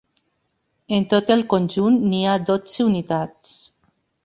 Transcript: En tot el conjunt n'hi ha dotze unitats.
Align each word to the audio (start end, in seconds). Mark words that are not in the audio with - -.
En 0.97 1.05
tot 1.11 1.29
el 1.35 1.43
conjunt 1.51 2.01
n'hi 2.13 2.23
ha 2.31 2.41
dotze 2.49 2.89
unitats. 2.89 3.57